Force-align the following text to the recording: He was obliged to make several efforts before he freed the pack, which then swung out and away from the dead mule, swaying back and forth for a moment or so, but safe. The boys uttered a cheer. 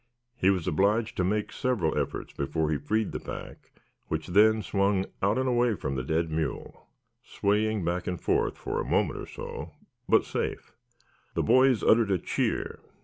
He 0.35 0.49
was 0.49 0.67
obliged 0.67 1.15
to 1.17 1.23
make 1.23 1.51
several 1.51 1.95
efforts 1.95 2.33
before 2.33 2.71
he 2.71 2.79
freed 2.79 3.11
the 3.11 3.19
pack, 3.19 3.71
which 4.07 4.29
then 4.29 4.63
swung 4.63 5.05
out 5.21 5.37
and 5.37 5.47
away 5.47 5.75
from 5.75 5.93
the 5.93 6.01
dead 6.01 6.31
mule, 6.31 6.87
swaying 7.23 7.85
back 7.85 8.07
and 8.07 8.19
forth 8.19 8.57
for 8.57 8.81
a 8.81 8.83
moment 8.83 9.19
or 9.19 9.27
so, 9.27 9.75
but 10.09 10.25
safe. 10.25 10.71
The 11.35 11.43
boys 11.43 11.83
uttered 11.83 12.09
a 12.09 12.17
cheer. 12.17 12.79